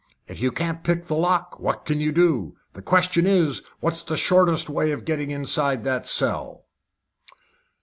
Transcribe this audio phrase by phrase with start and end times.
[0.25, 2.55] "If you can't pick the lock, what can you do?
[2.73, 6.65] The question is, what is the shortest way of getting inside that cell?"